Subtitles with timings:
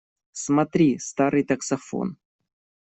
[0.43, 2.07] Смотри, старый таксофон!